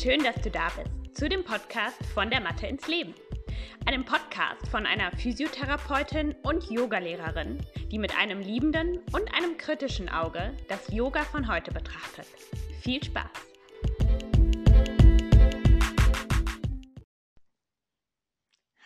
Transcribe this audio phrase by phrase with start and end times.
[0.00, 3.14] schön, dass du da bist zu dem Podcast von der Mathe ins Leben.
[3.86, 10.52] Einem Podcast von einer Physiotherapeutin und Yogalehrerin, die mit einem liebenden und einem kritischen Auge
[10.68, 12.26] das Yoga von heute betrachtet.
[12.82, 13.30] Viel Spaß!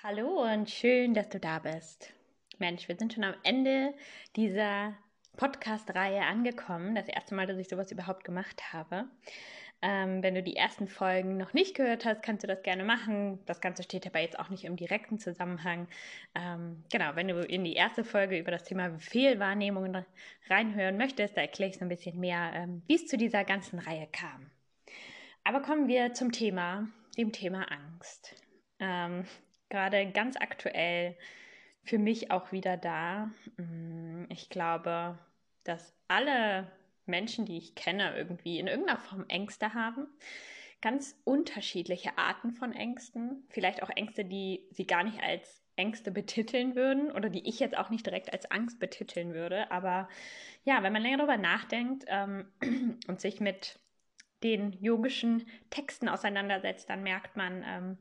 [0.03, 2.13] Hallo und schön, dass du da bist.
[2.59, 3.95] Mensch, wir sind schon am Ende
[4.37, 4.95] dieser
[5.39, 6.95] Podcast-Reihe angekommen.
[6.95, 9.07] Das erste Mal, dass ich sowas überhaupt gemacht habe.
[9.81, 13.39] Ähm, wenn du die ersten Folgen noch nicht gehört hast, kannst du das gerne machen.
[13.47, 15.87] Das Ganze steht aber jetzt auch nicht im direkten Zusammenhang.
[16.35, 20.05] Ähm, genau, wenn du in die erste Folge über das Thema Fehlwahrnehmungen
[20.51, 23.79] reinhören möchtest, da erkläre ich so ein bisschen mehr, ähm, wie es zu dieser ganzen
[23.79, 24.51] Reihe kam.
[25.45, 28.35] Aber kommen wir zum Thema, dem Thema Angst.
[28.81, 29.25] Ähm,
[29.69, 31.17] gerade ganz aktuell
[31.85, 33.31] für mich auch wieder da.
[33.57, 35.19] Mm, ich glaube,
[35.65, 36.71] dass alle
[37.09, 40.07] Menschen, die ich kenne, irgendwie in irgendeiner Form Ängste haben.
[40.81, 43.45] Ganz unterschiedliche Arten von Ängsten.
[43.49, 47.77] Vielleicht auch Ängste, die sie gar nicht als Ängste betiteln würden oder die ich jetzt
[47.77, 49.71] auch nicht direkt als Angst betiteln würde.
[49.71, 50.09] Aber
[50.65, 52.47] ja, wenn man länger darüber nachdenkt ähm,
[53.07, 53.79] und sich mit
[54.43, 57.99] den yogischen Texten auseinandersetzt, dann merkt man, ähm,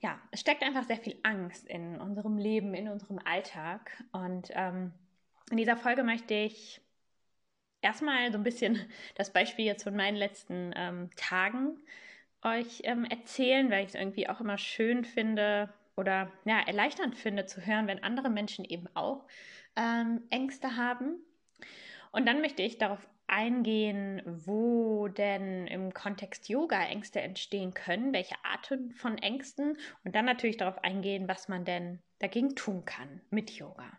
[0.00, 4.04] ja, es steckt einfach sehr viel Angst in unserem Leben, in unserem Alltag.
[4.12, 4.92] Und ähm,
[5.50, 6.80] in dieser Folge möchte ich
[7.84, 8.80] erstmal so ein bisschen
[9.14, 11.78] das Beispiel jetzt von meinen letzten ähm, Tagen
[12.42, 17.46] euch ähm, erzählen, weil ich es irgendwie auch immer schön finde oder ja, erleichternd finde
[17.46, 19.26] zu hören, wenn andere Menschen eben auch
[19.76, 21.16] ähm, Ängste haben.
[22.12, 28.36] Und dann möchte ich darauf eingehen, wo denn im Kontext Yoga Ängste entstehen können, welche
[28.44, 33.50] Arten von Ängsten und dann natürlich darauf eingehen, was man denn dagegen tun kann mit
[33.50, 33.98] Yoga.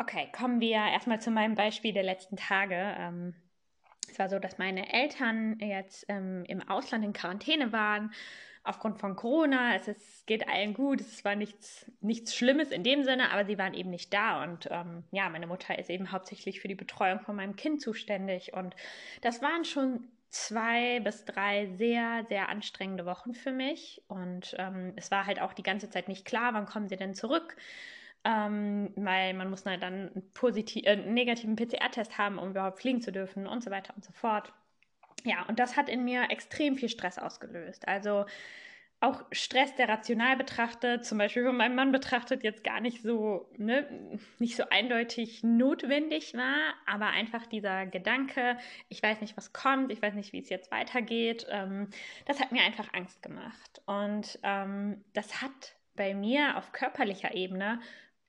[0.00, 2.94] Okay, kommen wir erstmal zu meinem Beispiel der letzten Tage.
[2.98, 3.34] Ähm,
[4.08, 8.12] es war so, dass meine Eltern jetzt ähm, im Ausland in Quarantäne waren
[8.62, 9.74] aufgrund von Corona.
[9.74, 11.00] Es ist, geht allen gut.
[11.00, 14.42] Es war nichts, nichts Schlimmes in dem Sinne, aber sie waren eben nicht da.
[14.44, 18.52] Und ähm, ja, meine Mutter ist eben hauptsächlich für die Betreuung von meinem Kind zuständig.
[18.52, 18.76] Und
[19.22, 24.02] das waren schon zwei bis drei sehr, sehr anstrengende Wochen für mich.
[24.06, 27.14] Und ähm, es war halt auch die ganze Zeit nicht klar, wann kommen sie denn
[27.14, 27.56] zurück
[28.28, 33.00] ähm, weil man muss dann einen, positiv, äh, einen negativen PCR-Test haben, um überhaupt fliegen
[33.00, 34.52] zu dürfen und so weiter und so fort.
[35.24, 37.88] Ja, und das hat in mir extrem viel Stress ausgelöst.
[37.88, 38.26] Also
[39.00, 43.48] auch Stress, der rational betrachtet, zum Beispiel von meinem Mann betrachtet, jetzt gar nicht so,
[43.56, 48.58] ne, nicht so eindeutig notwendig war, aber einfach dieser Gedanke,
[48.88, 51.88] ich weiß nicht, was kommt, ich weiß nicht, wie es jetzt weitergeht, ähm,
[52.26, 53.80] das hat mir einfach Angst gemacht.
[53.86, 57.80] Und ähm, das hat bei mir auf körperlicher Ebene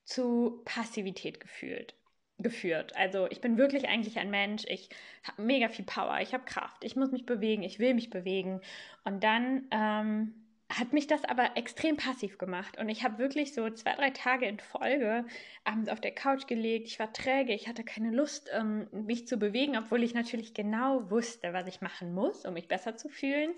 [0.10, 1.94] zu Passivität gefühlt,
[2.40, 2.96] geführt.
[2.96, 4.90] Also ich bin wirklich eigentlich ein Mensch, ich
[5.24, 8.60] habe mega viel Power, ich habe Kraft, ich muss mich bewegen, ich will mich bewegen.
[9.04, 10.34] Und dann ähm,
[10.68, 12.80] hat mich das aber extrem passiv gemacht.
[12.80, 15.26] Und ich habe wirklich so zwei, drei Tage in Folge
[15.64, 16.88] abends auf der Couch gelegt.
[16.88, 21.12] Ich war träge, ich hatte keine Lust, ähm, mich zu bewegen, obwohl ich natürlich genau
[21.12, 23.54] wusste, was ich machen muss, um mich besser zu fühlen.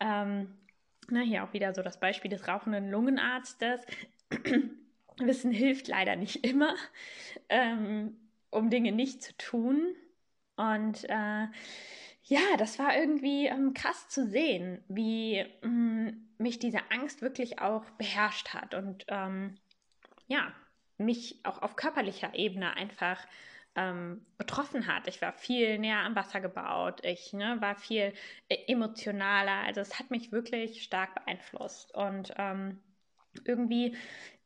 [0.00, 0.56] Ähm,
[1.10, 3.84] na, hier auch wieder so das Beispiel des rauchenden Lungenarztes.
[5.26, 6.74] Wissen hilft leider nicht immer,
[7.48, 8.16] ähm,
[8.50, 9.94] um Dinge nicht zu tun.
[10.56, 11.46] Und äh,
[12.24, 17.84] ja, das war irgendwie ähm, krass zu sehen, wie ähm, mich diese Angst wirklich auch
[17.92, 19.56] beherrscht hat und ähm,
[20.26, 20.52] ja,
[20.98, 23.26] mich auch auf körperlicher Ebene einfach
[23.74, 25.08] ähm, betroffen hat.
[25.08, 28.12] Ich war viel näher am Wasser gebaut, ich ne, war viel
[28.48, 29.64] äh, emotionaler.
[29.64, 31.94] Also es hat mich wirklich stark beeinflusst.
[31.94, 32.78] Und ähm,
[33.44, 33.96] irgendwie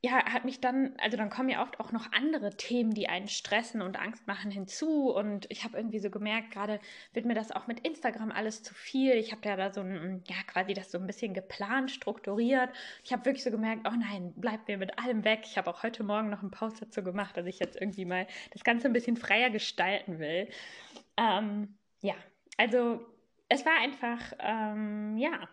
[0.04, 3.26] ja, hat mich dann, also dann kommen ja oft auch noch andere Themen, die einen
[3.28, 5.10] stressen und Angst machen hinzu.
[5.10, 6.78] Und ich habe irgendwie so gemerkt, gerade
[7.14, 9.12] wird mir das auch mit Instagram alles zu viel.
[9.12, 12.68] Ich habe ja da so ein, ja, quasi das so ein bisschen geplant, strukturiert.
[13.02, 15.40] Ich habe wirklich so gemerkt, oh nein, bleib mir mit allem weg.
[15.44, 18.26] Ich habe auch heute Morgen noch einen Post dazu gemacht, dass ich jetzt irgendwie mal
[18.52, 20.50] das Ganze ein bisschen freier gestalten will.
[21.16, 22.14] Ähm, ja,
[22.58, 23.00] also
[23.48, 25.48] es war einfach, ähm, ja,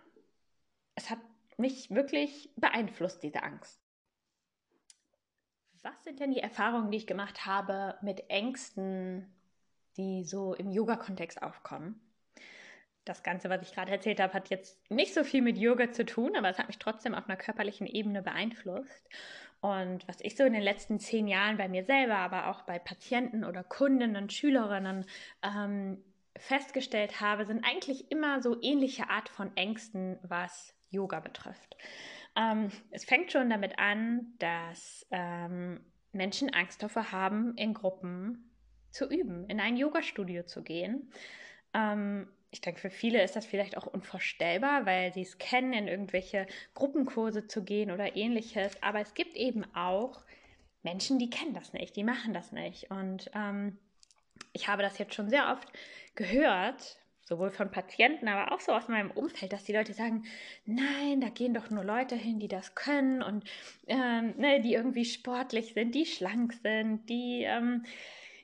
[0.95, 1.19] es hat
[1.61, 3.79] mich wirklich beeinflusst, diese Angst.
[5.83, 9.33] Was sind denn die Erfahrungen, die ich gemacht habe mit Ängsten,
[9.97, 11.99] die so im Yoga-Kontext aufkommen?
[13.03, 16.05] Das Ganze, was ich gerade erzählt habe, hat jetzt nicht so viel mit Yoga zu
[16.05, 19.09] tun, aber es hat mich trotzdem auf einer körperlichen Ebene beeinflusst.
[19.59, 22.77] Und was ich so in den letzten zehn Jahren bei mir selber, aber auch bei
[22.77, 25.05] Patienten oder Kundinnen und Schülerinnen
[25.41, 26.03] ähm,
[26.35, 31.75] festgestellt habe, sind eigentlich immer so ähnliche Art von Ängsten, was Yoga betrifft.
[32.35, 35.81] Ähm, es fängt schon damit an, dass ähm,
[36.13, 38.51] Menschen Angst davor haben, in Gruppen
[38.91, 41.11] zu üben, in ein Yoga-Studio zu gehen.
[41.73, 45.87] Ähm, ich denke, für viele ist das vielleicht auch unvorstellbar, weil sie es kennen, in
[45.87, 48.81] irgendwelche Gruppenkurse zu gehen oder ähnliches.
[48.83, 50.21] Aber es gibt eben auch
[50.83, 52.91] Menschen, die kennen das nicht, die machen das nicht.
[52.91, 53.77] Und ähm,
[54.51, 55.71] ich habe das jetzt schon sehr oft
[56.15, 56.97] gehört,
[57.31, 60.25] sowohl von Patienten, aber auch so aus meinem Umfeld, dass die Leute sagen,
[60.65, 63.45] nein, da gehen doch nur Leute hin, die das können und
[63.87, 67.83] ähm, ne, die irgendwie sportlich sind, die schlank sind, die ähm,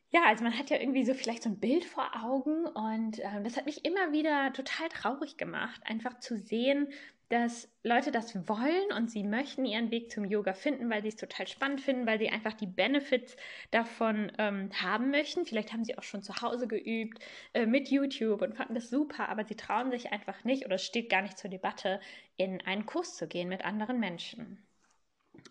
[0.10, 3.44] ja, also man hat ja irgendwie so vielleicht so ein Bild vor Augen und äh,
[3.44, 6.88] das hat mich immer wieder total traurig gemacht, einfach zu sehen,
[7.30, 11.18] dass Leute das wollen und sie möchten ihren Weg zum Yoga finden, weil sie es
[11.18, 13.36] total spannend finden, weil sie einfach die Benefits
[13.72, 15.46] davon ähm, haben möchten.
[15.46, 17.20] Vielleicht haben sie auch schon zu Hause geübt
[17.54, 20.86] äh, mit YouTube und fanden das super, aber sie trauen sich einfach nicht oder es
[20.86, 22.00] steht gar nicht zur Debatte,
[22.38, 24.66] in einen Kurs zu gehen mit anderen Menschen.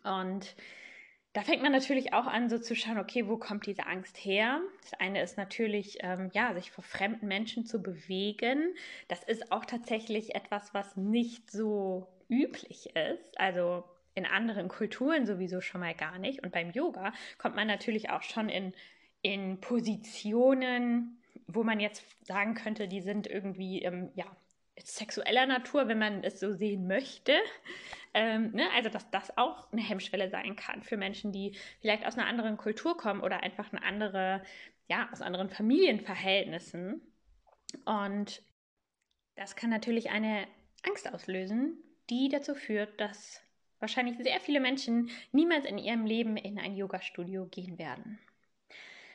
[0.04, 0.56] Und
[1.36, 4.62] da fängt man natürlich auch an, so zu schauen, okay, wo kommt diese Angst her?
[4.80, 8.74] Das eine ist natürlich, ähm, ja, sich vor fremden Menschen zu bewegen.
[9.08, 13.38] Das ist auch tatsächlich etwas, was nicht so üblich ist.
[13.38, 13.84] Also
[14.14, 16.42] in anderen Kulturen sowieso schon mal gar nicht.
[16.42, 18.72] Und beim Yoga kommt man natürlich auch schon in,
[19.20, 21.18] in Positionen,
[21.48, 24.24] wo man jetzt sagen könnte, die sind irgendwie, ähm, ja,
[24.82, 27.32] sexueller Natur, wenn man es so sehen möchte.
[28.16, 28.70] Ähm, ne?
[28.74, 32.56] Also, dass das auch eine Hemmschwelle sein kann für Menschen, die vielleicht aus einer anderen
[32.56, 34.42] Kultur kommen oder einfach eine andere,
[34.88, 37.02] ja, aus anderen Familienverhältnissen.
[37.84, 38.42] Und
[39.34, 40.46] das kann natürlich eine
[40.88, 41.76] Angst auslösen,
[42.08, 43.42] die dazu führt, dass
[43.80, 48.18] wahrscheinlich sehr viele Menschen niemals in ihrem Leben in ein Yoga-Studio gehen werden.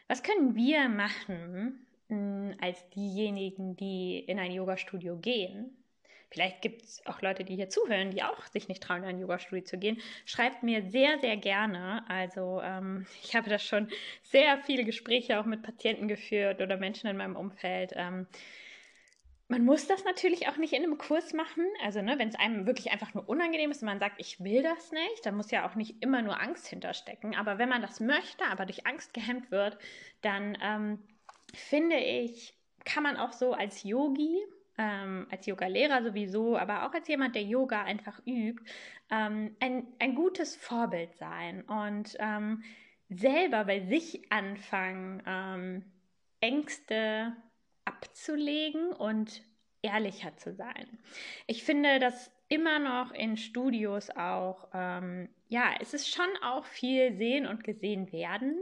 [0.08, 5.76] Was können wir machen hm, als diejenigen, die in ein Yoga-Studio gehen,
[6.32, 9.20] Vielleicht gibt es auch Leute, die hier zuhören, die auch sich nicht trauen, in ein
[9.20, 10.02] Yoga-Studio zu gehen.
[10.26, 12.06] Schreibt mir sehr, sehr gerne.
[12.08, 13.90] Also ähm, ich habe da schon
[14.24, 17.92] sehr viele Gespräche auch mit Patienten geführt oder Menschen in meinem Umfeld.
[17.96, 18.28] Ähm,
[19.50, 21.66] man muss das natürlich auch nicht in einem Kurs machen.
[21.84, 24.64] Also, ne, wenn es einem wirklich einfach nur unangenehm ist und man sagt, ich will
[24.64, 27.36] das nicht, dann muss ja auch nicht immer nur Angst hinterstecken.
[27.36, 29.78] Aber wenn man das möchte, aber durch Angst gehemmt wird,
[30.22, 31.00] dann ähm,
[31.54, 32.54] finde ich,
[32.86, 34.38] kann man auch so als Yogi
[34.82, 38.64] ähm, als Yoga-Lehrer sowieso, aber auch als jemand, der Yoga einfach übt,
[39.12, 42.64] ähm, ein, ein gutes Vorbild sein und ähm,
[43.10, 45.86] selber bei sich anfangen, ähm,
[46.40, 47.36] Ängste
[47.86, 49.44] abzulegen und
[49.84, 50.88] ehrlicher zu sein.
[51.46, 57.14] Ich finde, dass immer noch in Studios auch, ähm, ja, es ist schon auch viel
[57.14, 58.58] sehen und gesehen werden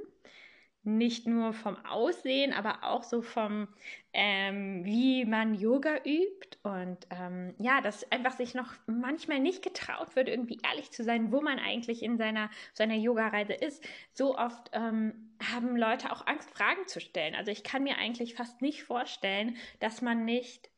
[0.83, 3.67] nicht nur vom Aussehen, aber auch so vom,
[4.13, 10.15] ähm, wie man Yoga übt und ähm, ja, dass einfach sich noch manchmal nicht getraut
[10.15, 13.85] wird, irgendwie ehrlich zu sein, wo man eigentlich in seiner, seiner Yoga-Reise ist.
[14.13, 17.35] So oft ähm, haben Leute auch Angst, Fragen zu stellen.
[17.35, 20.69] Also ich kann mir eigentlich fast nicht vorstellen, dass man nicht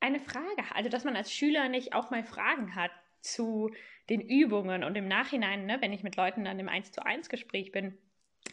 [0.00, 2.90] eine Frage hat, also dass man als Schüler nicht auch mal Fragen hat
[3.20, 3.70] zu
[4.08, 7.28] den Übungen und im Nachhinein, ne, wenn ich mit Leuten dann im 1 zu 1
[7.28, 7.96] Gespräch bin,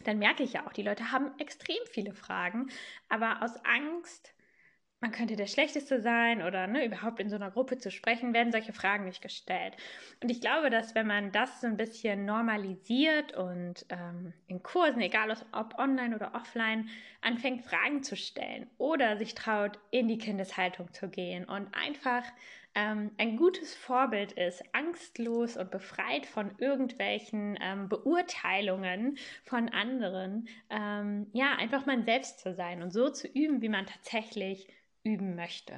[0.04, 2.68] dann merke ich ja auch, die Leute haben extrem viele Fragen,
[3.08, 4.34] aber aus Angst,
[5.00, 8.50] man könnte der Schlechteste sein oder ne, überhaupt in so einer Gruppe zu sprechen, werden
[8.50, 9.76] solche Fragen nicht gestellt.
[10.22, 15.00] Und ich glaube, dass wenn man das so ein bisschen normalisiert und ähm, in Kursen,
[15.00, 16.88] egal ob online oder offline,
[17.20, 22.24] anfängt Fragen zu stellen oder sich traut, in die Kindeshaltung zu gehen und einfach
[22.78, 31.26] ähm, ein gutes Vorbild ist, angstlos und befreit von irgendwelchen ähm, Beurteilungen von anderen, ähm,
[31.32, 34.68] ja, einfach man selbst zu sein und so zu üben, wie man tatsächlich
[35.02, 35.74] üben möchte.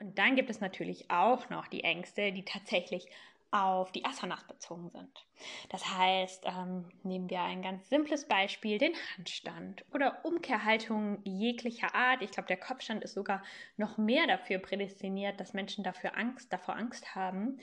[0.00, 3.06] Und dann gibt es natürlich auch noch die Ängste, die tatsächlich
[3.50, 5.26] auf die Asanas bezogen sind.
[5.70, 12.22] Das heißt, ähm, nehmen wir ein ganz simples Beispiel, den Handstand oder Umkehrhaltung jeglicher Art.
[12.22, 13.42] Ich glaube, der Kopfstand ist sogar
[13.76, 17.58] noch mehr dafür prädestiniert, dass Menschen dafür Angst, davor Angst haben.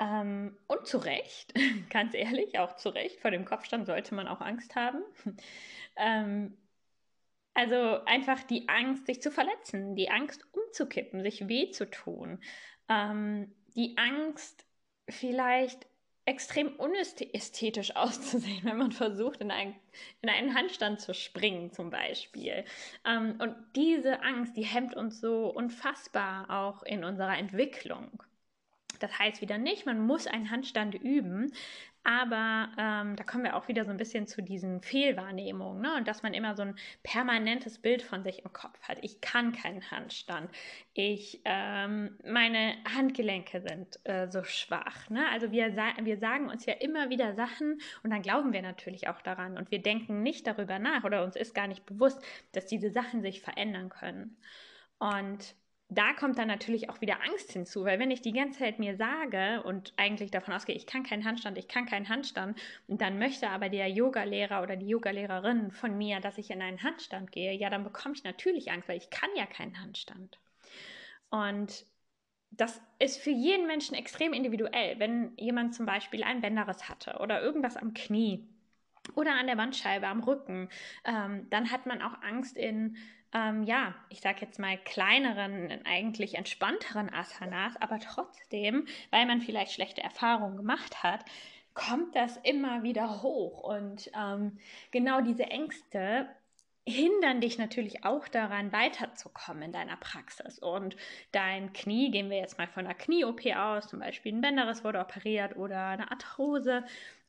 [0.00, 1.54] Ähm, und zu Recht,
[1.90, 5.02] ganz ehrlich, auch zu Recht, vor dem Kopfstand sollte man auch Angst haben.
[5.96, 6.56] ähm,
[7.54, 12.40] also einfach die Angst, sich zu verletzen, die Angst umzukippen, sich weh zu tun,
[12.88, 14.67] ähm, die Angst,
[15.08, 15.86] vielleicht
[16.28, 19.74] extrem unästhetisch auszusehen, wenn man versucht, in, ein,
[20.20, 22.64] in einen Handstand zu springen zum Beispiel.
[23.04, 28.22] Ähm, und diese Angst, die hemmt uns so unfassbar auch in unserer Entwicklung.
[29.00, 31.52] Das heißt wieder nicht, man muss einen Handstand üben,
[32.08, 35.94] aber ähm, da kommen wir auch wieder so ein bisschen zu diesen Fehlwahrnehmungen ne?
[35.98, 38.96] und dass man immer so ein permanentes Bild von sich im Kopf hat.
[39.02, 40.50] Ich kann keinen Handstand.
[40.94, 45.10] Ich, ähm, meine Handgelenke sind äh, so schwach.
[45.10, 45.28] Ne?
[45.30, 49.20] Also wir, wir sagen uns ja immer wieder Sachen und dann glauben wir natürlich auch
[49.20, 52.90] daran und wir denken nicht darüber nach oder uns ist gar nicht bewusst, dass diese
[52.90, 54.38] Sachen sich verändern können.
[54.98, 55.54] Und
[55.90, 58.96] da kommt dann natürlich auch wieder Angst hinzu, weil wenn ich die ganze Zeit mir
[58.96, 63.18] sage und eigentlich davon ausgehe, ich kann keinen Handstand, ich kann keinen Handstand, und dann
[63.18, 67.54] möchte aber der Yogalehrer oder die Yogalehrerin von mir, dass ich in einen Handstand gehe,
[67.54, 70.38] ja, dann bekomme ich natürlich Angst, weil ich kann ja keinen Handstand.
[71.30, 71.86] Und
[72.50, 74.98] das ist für jeden Menschen extrem individuell.
[74.98, 78.46] Wenn jemand zum Beispiel ein Bänderriss hatte oder irgendwas am Knie
[79.14, 80.68] oder an der Bandscheibe, am Rücken,
[81.04, 82.96] ähm, dann hat man auch Angst in
[83.32, 89.72] ähm, ja, ich sage jetzt mal kleineren, eigentlich entspannteren Asanas, aber trotzdem, weil man vielleicht
[89.72, 91.24] schlechte Erfahrungen gemacht hat,
[91.74, 93.60] kommt das immer wieder hoch.
[93.60, 94.58] Und ähm,
[94.90, 96.28] genau diese Ängste
[96.86, 100.58] hindern dich natürlich auch daran, weiterzukommen in deiner Praxis.
[100.58, 100.96] Und
[101.32, 105.00] dein Knie, gehen wir jetzt mal von einer Knie-OP aus, zum Beispiel ein Bänderriss wurde
[105.00, 106.84] operiert oder eine Arthrose.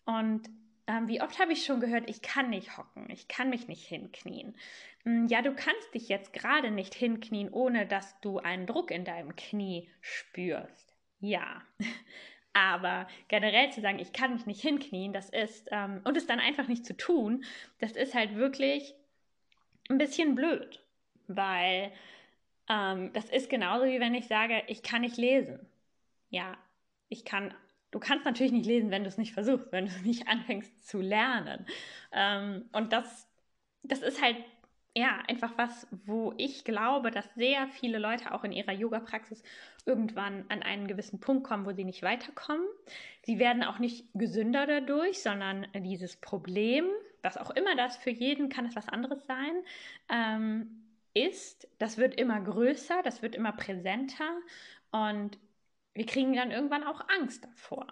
[0.05, 0.49] Und
[0.89, 3.85] ähm, wie oft habe ich schon gehört, ich kann nicht hocken, ich kann mich nicht
[3.85, 4.55] hinknien.
[5.03, 9.05] Hm, ja, du kannst dich jetzt gerade nicht hinknien, ohne dass du einen Druck in
[9.05, 10.95] deinem Knie spürst.
[11.19, 11.61] Ja.
[12.53, 16.39] Aber generell zu sagen, ich kann mich nicht hinknien, das ist, ähm, und es dann
[16.39, 17.45] einfach nicht zu tun,
[17.77, 18.95] das ist halt wirklich
[19.89, 20.83] ein bisschen blöd.
[21.27, 21.91] Weil
[22.67, 25.59] ähm, das ist genauso wie wenn ich sage, ich kann nicht lesen.
[26.31, 26.57] Ja,
[27.09, 27.53] ich kann
[27.91, 31.01] du kannst natürlich nicht lesen, wenn du es nicht versuchst, wenn du nicht anfängst zu
[31.01, 31.65] lernen.
[32.11, 33.27] Ähm, und das,
[33.83, 34.37] das ist halt
[34.95, 39.43] ja einfach was, wo ich glaube, dass sehr viele Leute auch in ihrer Yoga-Praxis
[39.85, 42.65] irgendwann an einen gewissen Punkt kommen, wo sie nicht weiterkommen.
[43.23, 46.85] Sie werden auch nicht gesünder dadurch, sondern dieses Problem,
[47.21, 49.53] was auch immer das für jeden kann es was anderes sein,
[50.09, 54.29] ähm, ist, das wird immer größer, das wird immer präsenter
[54.91, 55.37] und
[55.93, 57.87] wir kriegen dann irgendwann auch Angst davor.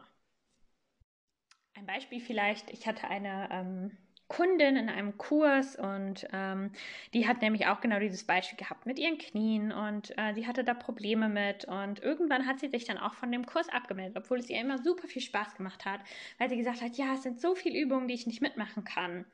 [1.73, 6.71] Ein Beispiel vielleicht, ich hatte eine ähm, Kundin in einem Kurs und ähm,
[7.13, 10.63] die hat nämlich auch genau dieses Beispiel gehabt mit ihren Knien und äh, sie hatte
[10.63, 14.39] da Probleme mit und irgendwann hat sie sich dann auch von dem Kurs abgemeldet, obwohl
[14.39, 16.01] es ihr immer super viel Spaß gemacht hat,
[16.39, 19.25] weil sie gesagt hat, ja, es sind so viele Übungen, die ich nicht mitmachen kann.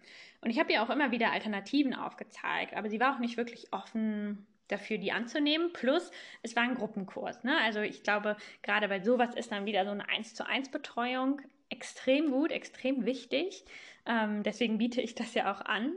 [0.41, 3.74] Und ich habe ihr auch immer wieder Alternativen aufgezeigt, aber sie war auch nicht wirklich
[3.74, 5.71] offen dafür, die anzunehmen.
[5.71, 6.11] Plus,
[6.41, 7.43] es war ein Gruppenkurs.
[7.43, 7.57] Ne?
[7.63, 11.41] Also ich glaube, gerade bei sowas ist dann wieder so eine 1 zu 1 Betreuung
[11.69, 13.63] extrem gut, extrem wichtig.
[14.05, 15.93] Ähm, deswegen biete ich das ja auch an.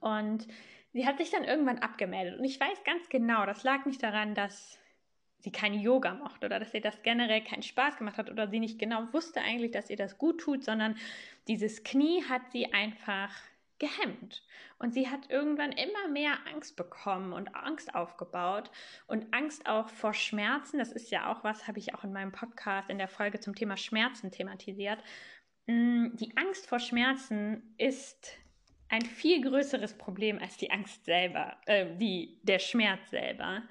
[0.00, 0.46] Und
[0.92, 2.38] sie hat sich dann irgendwann abgemeldet.
[2.38, 4.78] Und ich weiß ganz genau, das lag nicht daran, dass
[5.38, 8.60] sie keine Yoga mochte oder dass ihr das generell keinen Spaß gemacht hat oder sie
[8.60, 10.96] nicht genau wusste eigentlich, dass ihr das gut tut, sondern
[11.48, 13.32] dieses Knie hat sie einfach
[13.82, 14.44] gehemmt.
[14.78, 18.70] Und sie hat irgendwann immer mehr Angst bekommen und Angst aufgebaut
[19.08, 20.78] und Angst auch vor Schmerzen.
[20.78, 23.56] Das ist ja auch was, habe ich auch in meinem Podcast in der Folge zum
[23.56, 25.02] Thema Schmerzen thematisiert.
[25.66, 28.38] Mm, die Angst vor Schmerzen ist
[28.88, 33.62] ein viel größeres Problem als die Angst selber, äh, die, der Schmerz selber.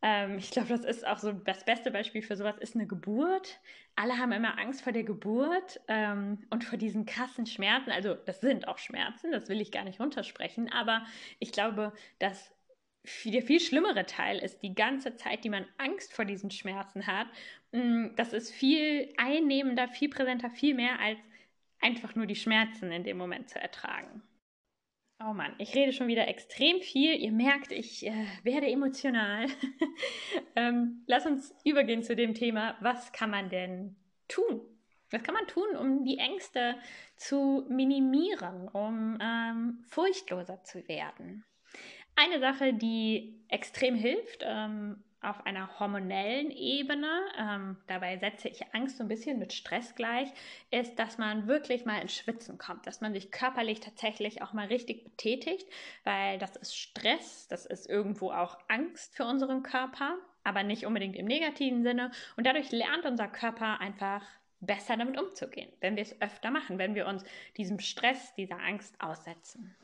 [0.00, 3.60] Ähm, ich glaube, das ist auch so das beste Beispiel für sowas ist eine Geburt.
[4.00, 7.90] Alle haben immer Angst vor der Geburt ähm, und vor diesen krassen Schmerzen.
[7.90, 11.04] Also das sind auch Schmerzen, das will ich gar nicht runtersprechen, aber
[11.38, 12.50] ich glaube, dass
[13.26, 17.26] der viel schlimmere Teil ist die ganze Zeit, die man Angst vor diesen Schmerzen hat.
[17.72, 21.18] Mm, das ist viel einnehmender, viel präsenter, viel mehr als
[21.82, 24.22] einfach nur die Schmerzen in dem Moment zu ertragen.
[25.22, 27.14] Oh Mann, ich rede schon wieder extrem viel.
[27.14, 29.46] Ihr merkt, ich äh, werde emotional.
[30.56, 33.96] ähm, lass uns übergehen zu dem Thema, was kann man denn
[34.28, 34.62] tun?
[35.10, 36.76] Was kann man tun, um die Ängste
[37.16, 41.44] zu minimieren, um ähm, furchtloser zu werden?
[42.16, 48.96] Eine Sache, die extrem hilft, ähm, auf einer hormonellen Ebene, ähm, dabei setze ich Angst
[48.96, 50.28] so ein bisschen mit Stress gleich,
[50.70, 54.66] ist, dass man wirklich mal ins Schwitzen kommt, dass man sich körperlich tatsächlich auch mal
[54.68, 55.68] richtig betätigt,
[56.04, 61.16] weil das ist Stress, das ist irgendwo auch Angst für unseren Körper, aber nicht unbedingt
[61.16, 62.10] im negativen Sinne.
[62.36, 64.22] Und dadurch lernt unser Körper einfach
[64.60, 67.24] besser damit umzugehen, wenn wir es öfter machen, wenn wir uns
[67.56, 69.74] diesem Stress, dieser Angst aussetzen.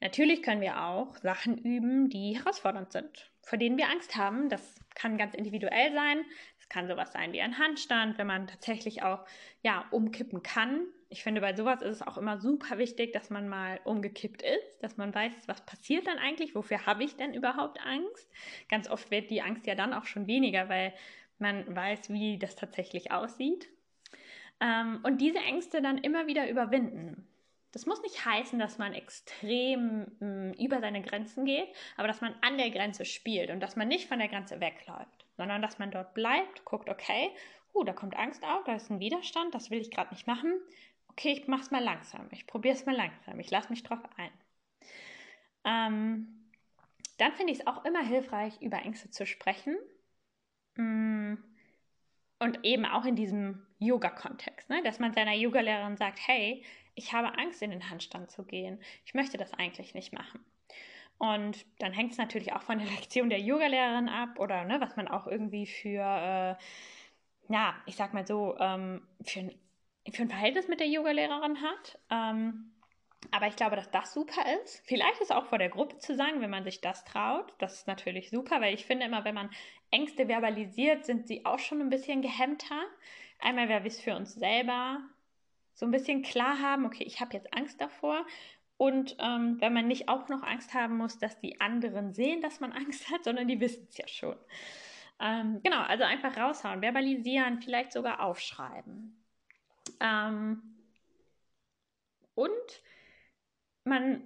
[0.00, 4.48] Natürlich können wir auch Sachen üben, die herausfordernd sind, vor denen wir Angst haben.
[4.48, 6.24] Das kann ganz individuell sein.
[6.58, 9.24] Es kann sowas sein wie ein Handstand, wenn man tatsächlich auch
[9.62, 10.86] ja, umkippen kann.
[11.08, 14.82] Ich finde, bei sowas ist es auch immer super wichtig, dass man mal umgekippt ist,
[14.82, 18.30] dass man weiß, was passiert dann eigentlich, wofür habe ich denn überhaupt Angst.
[18.68, 20.92] Ganz oft wird die Angst ja dann auch schon weniger, weil
[21.38, 23.68] man weiß, wie das tatsächlich aussieht.
[24.60, 27.28] Ähm, und diese Ängste dann immer wieder überwinden.
[27.74, 32.20] Das muss nicht heißen, dass man extrem mh, mm, über seine Grenzen geht, aber dass
[32.20, 35.80] man an der Grenze spielt und dass man nicht von der Grenze wegläuft, sondern dass
[35.80, 37.32] man dort bleibt, guckt, okay,
[37.74, 40.54] uh, da kommt Angst auf, da ist ein Widerstand, das will ich gerade nicht machen.
[41.08, 43.98] Okay, ich mache es mal langsam, ich probiere es mal langsam, ich lasse mich drauf
[44.16, 44.30] ein.
[45.64, 46.50] Ähm,
[47.18, 49.76] dann finde ich es auch immer hilfreich, über Ängste zu sprechen.
[50.76, 51.34] Mm.
[52.38, 54.82] Und eben auch in diesem Yoga-Kontext, ne?
[54.82, 56.64] dass man seiner Yogalehrerin sagt, hey,
[56.94, 58.80] ich habe Angst, in den Handstand zu gehen.
[59.04, 60.44] Ich möchte das eigentlich nicht machen.
[61.18, 64.96] Und dann hängt es natürlich auch von der Lektion der Yogalehrerin ab oder ne, was
[64.96, 69.54] man auch irgendwie für, äh, ja, ich sag mal so, ähm, für, ein,
[70.12, 71.98] für ein Verhältnis mit der Yogalehrerin hat.
[72.10, 72.70] Ähm,
[73.30, 74.82] aber ich glaube, dass das super ist.
[74.84, 77.52] Vielleicht ist auch vor der Gruppe zu sagen, wenn man sich das traut.
[77.58, 79.50] Das ist natürlich super, weil ich finde immer, wenn man
[79.90, 82.82] Ängste verbalisiert, sind sie auch schon ein bisschen gehemmter.
[83.44, 85.00] Einmal, weil wir es für uns selber
[85.74, 88.24] so ein bisschen klar haben, okay, ich habe jetzt Angst davor.
[88.76, 92.60] Und ähm, wenn man nicht auch noch Angst haben muss, dass die anderen sehen, dass
[92.60, 94.36] man Angst hat, sondern die wissen es ja schon.
[95.20, 99.22] Ähm, genau, also einfach raushauen, verbalisieren, vielleicht sogar aufschreiben.
[100.00, 100.62] Ähm,
[102.34, 102.82] und
[103.84, 104.22] man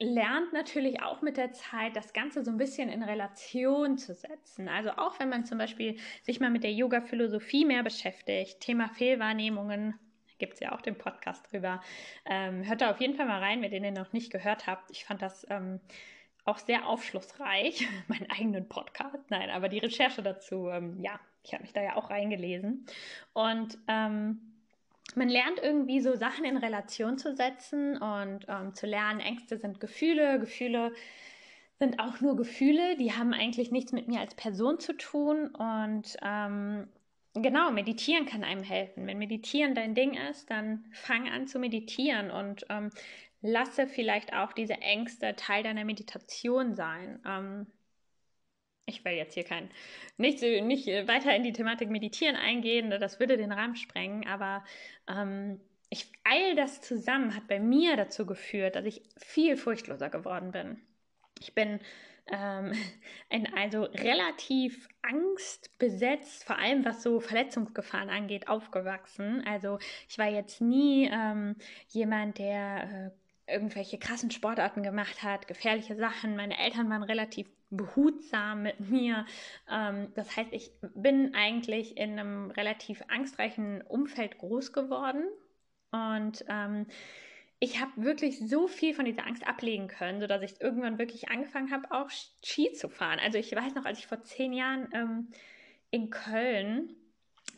[0.00, 4.68] lernt natürlich auch mit der Zeit, das Ganze so ein bisschen in Relation zu setzen.
[4.68, 9.94] Also auch wenn man zum Beispiel sich mal mit der Yoga-Philosophie mehr beschäftigt, Thema Fehlwahrnehmungen,
[10.38, 11.80] gibt es ja auch den Podcast drüber.
[12.24, 14.90] Ähm, hört da auf jeden Fall mal rein, wenn ihr den noch nicht gehört habt.
[14.92, 15.80] Ich fand das ähm,
[16.44, 19.30] auch sehr aufschlussreich, meinen eigenen Podcast.
[19.30, 22.86] Nein, aber die Recherche dazu, ähm, ja, ich habe mich da ja auch reingelesen.
[23.32, 24.47] Und ähm,
[25.16, 29.80] man lernt irgendwie so Sachen in Relation zu setzen und ähm, zu lernen, Ängste sind
[29.80, 30.92] Gefühle, Gefühle
[31.78, 36.16] sind auch nur Gefühle, die haben eigentlich nichts mit mir als Person zu tun und
[36.22, 36.88] ähm,
[37.34, 39.06] genau, meditieren kann einem helfen.
[39.06, 42.90] Wenn meditieren dein Ding ist, dann fang an zu meditieren und ähm,
[43.40, 47.20] lasse vielleicht auch diese Ängste Teil deiner Meditation sein.
[47.24, 47.66] Ähm,
[48.88, 49.70] ich will jetzt hier kein,
[50.16, 54.64] nicht, nicht weiter in die Thematik Meditieren eingehen, das würde den Rahmen sprengen, aber
[55.08, 60.50] ähm, ich, all das zusammen hat bei mir dazu geführt, dass ich viel furchtloser geworden
[60.50, 60.80] bin.
[61.40, 61.80] Ich bin
[62.26, 62.72] ähm,
[63.30, 69.42] ein, also relativ angstbesetzt, vor allem was so Verletzungsgefahren angeht, aufgewachsen.
[69.46, 71.56] Also ich war jetzt nie ähm,
[71.88, 73.12] jemand, der
[73.46, 76.36] äh, irgendwelche krassen Sportarten gemacht hat, gefährliche Sachen.
[76.36, 79.26] Meine Eltern waren relativ behutsam mit mir.
[79.70, 85.24] Ähm, das heißt, ich bin eigentlich in einem relativ angstreichen Umfeld groß geworden
[85.90, 86.86] und ähm,
[87.60, 91.72] ich habe wirklich so viel von dieser Angst ablegen können, sodass ich irgendwann wirklich angefangen
[91.72, 92.08] habe, auch
[92.44, 93.18] Ski zu fahren.
[93.20, 95.28] Also ich weiß noch, als ich vor zehn Jahren ähm,
[95.90, 96.94] in Köln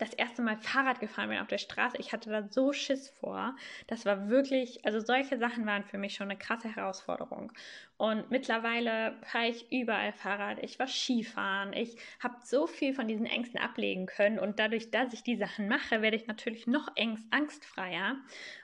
[0.00, 3.54] das erste Mal Fahrrad gefahren bin auf der Straße, ich hatte da so Schiss vor.
[3.86, 7.52] Das war wirklich, also solche Sachen waren für mich schon eine krasse Herausforderung.
[7.96, 10.58] Und mittlerweile fahre ich überall Fahrrad.
[10.62, 11.74] Ich war Skifahren.
[11.74, 14.38] Ich habe so viel von diesen Ängsten ablegen können.
[14.38, 18.16] Und dadurch, dass ich die Sachen mache, werde ich natürlich noch angst, angstfreier.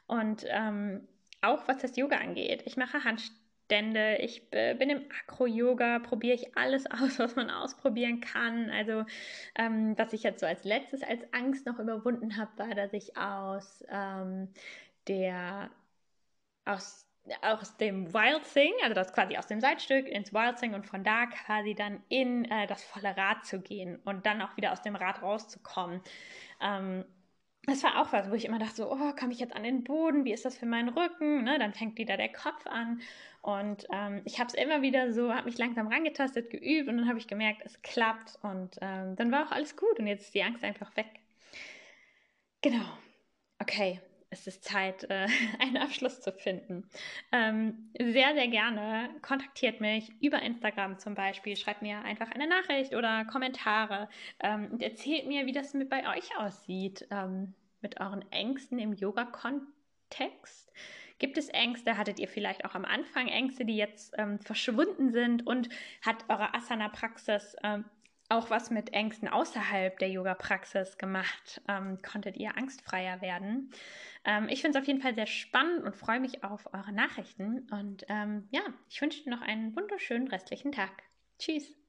[0.06, 1.06] Und ähm,
[1.42, 2.62] auch was das Yoga angeht.
[2.64, 3.04] Ich mache
[3.66, 8.70] Handstände, ich bin im Akro-Yoga, probiere ich alles aus, was man ausprobieren kann.
[8.70, 9.04] Also
[9.56, 13.16] ähm, was ich jetzt so als letztes als Angst noch überwunden habe, war, dass ich
[13.16, 14.48] aus ähm,
[15.08, 15.70] der
[16.64, 17.04] aus
[17.42, 21.02] aus dem Wild Thing, also das quasi aus dem Seitstück ins Wild Thing und von
[21.02, 24.80] da quasi dann in äh, das volle Rad zu gehen und dann auch wieder aus
[24.82, 26.00] dem Rad rauszukommen.
[26.60, 27.04] Ähm,
[27.66, 29.84] das war auch was, wo ich immer dachte, so, oh, komme ich jetzt an den
[29.84, 30.24] Boden?
[30.24, 31.42] Wie ist das für meinen Rücken?
[31.44, 31.58] Ne?
[31.58, 33.00] Dann fängt wieder der Kopf an.
[33.42, 37.08] Und ähm, ich habe es immer wieder so, habe mich langsam rangetastet, geübt und dann
[37.08, 38.38] habe ich gemerkt, es klappt.
[38.42, 41.06] Und ähm, dann war auch alles gut und jetzt ist die Angst einfach weg.
[42.62, 42.84] Genau.
[43.58, 44.00] Okay,
[44.30, 45.26] es ist Zeit, äh,
[45.60, 46.88] einen Abschluss zu finden.
[47.32, 51.56] Ähm, sehr, sehr gerne kontaktiert mich über Instagram zum Beispiel.
[51.56, 54.08] Schreibt mir einfach eine Nachricht oder Kommentare
[54.40, 58.92] ähm, und erzählt mir, wie das mit bei euch aussieht, ähm, mit euren Ängsten im
[58.92, 60.72] Yoga-Kontext.
[61.18, 61.96] Gibt es Ängste?
[61.96, 65.46] Hattet ihr vielleicht auch am Anfang Ängste, die jetzt verschwunden sind?
[65.46, 65.70] Und
[66.02, 67.56] hat eure Asana-Praxis
[68.28, 71.60] auch was mit Ängsten außerhalb der Yoga-Praxis gemacht?
[71.68, 73.70] Ähm, konntet ihr angstfreier werden?
[74.24, 77.68] Ähm, ich finde es auf jeden Fall sehr spannend und freue mich auf eure Nachrichten.
[77.70, 80.90] Und ähm, ja, ich wünsche dir noch einen wunderschönen restlichen Tag.
[81.38, 81.85] Tschüss.